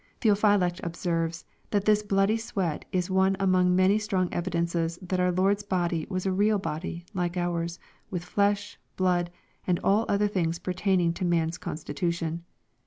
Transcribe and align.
Theophylact 0.21 0.79
observes, 0.83 1.45
that 1.69 1.85
this 1.85 2.01
bloody 2.01 2.35
sweat 2.37 2.85
is 2.91 3.11
one 3.11 3.37
among 3.39 3.75
many 3.75 3.99
strong 3.99 4.33
evidences 4.33 4.97
that 4.99 5.19
our 5.19 5.31
Lord's 5.31 5.61
body 5.61 6.07
was 6.09 6.25
a 6.25 6.31
real 6.31 6.57
body, 6.57 7.05
like 7.13 7.37
ours, 7.37 7.77
with 8.09 8.23
flesh, 8.23 8.79
blood, 8.97 9.29
and 9.67 9.79
all 9.83 10.07
other 10.09 10.27
things 10.27 10.57
pertaining 10.57 11.13
to 11.13 11.23
man's 11.23 11.59
constitu 11.59 12.11
tion. 12.11 12.43